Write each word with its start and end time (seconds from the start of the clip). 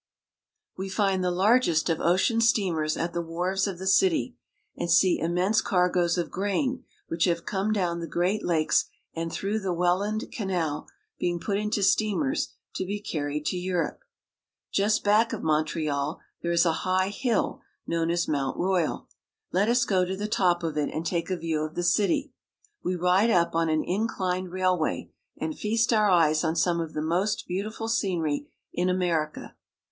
We 0.77 0.89
find 0.89 1.23
the 1.23 1.29
largest 1.29 1.87
of 1.87 1.99
ocean 1.99 2.41
steamers 2.41 2.97
at 2.97 3.13
the 3.13 3.21
wharves 3.21 3.67
of 3.67 3.77
the 3.77 3.85
city, 3.85 4.35
and 4.75 4.89
see 4.89 5.19
immense 5.19 5.61
cargoes 5.61 6.17
of 6.17 6.31
grain, 6.31 6.85
which 7.07 7.25
have 7.25 7.45
come 7.45 7.71
down 7.71 7.99
the 7.99 8.07
Great 8.07 8.43
Lakes 8.43 8.85
and 9.15 9.31
through 9.31 9.59
the 9.59 9.71
Welland 9.75 10.31
Canal, 10.31 10.87
being 11.19 11.39
put 11.39 11.59
into 11.59 11.83
steamers 11.83 12.49
to 12.73 12.83
be 12.83 12.99
carried 12.99 13.45
to 13.45 13.57
Europe. 13.57 13.99
Just 14.71 15.03
back 15.03 15.33
of 15.33 15.43
Montreal 15.43 16.19
there 16.41 16.51
is 16.51 16.65
a 16.65 16.81
high 16.81 17.09
hill 17.09 17.61
known 17.85 18.09
as 18.09 18.27
Mount 18.27 18.57
Royal. 18.57 19.07
Let 19.51 19.69
us 19.69 19.85
go 19.85 20.03
to 20.03 20.17
the 20.17 20.27
top 20.27 20.63
of 20.63 20.77
it 20.79 20.89
and 20.91 21.05
take 21.05 21.29
a 21.29 21.37
view 21.37 21.61
of 21.63 21.75
the 21.75 21.83
city. 21.83 22.33
We 22.83 22.95
ride 22.95 23.29
up 23.29 23.53
on 23.53 23.69
an 23.69 23.83
incHned 23.83 24.49
railway, 24.51 25.11
and 25.39 25.55
feast 25.55 25.93
our 25.93 26.09
eyes 26.09 26.43
on 26.43 26.55
some 26.55 26.79
of 26.79 26.93
the 26.93 27.03
most 27.03 27.45
beautiful 27.47 27.87
scenery 27.87 28.47
in 28.73 28.89
Amer 28.89 29.31
ica. 29.31 29.53